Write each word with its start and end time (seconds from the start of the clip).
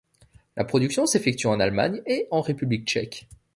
La 0.57 0.63
production 0.63 1.05
s'effectue 1.05 1.45
en 1.45 1.59
Allemagne 1.59 2.01
et 2.07 2.27
en 2.31 2.41
République 2.41 2.87
tchèque. 2.87 3.27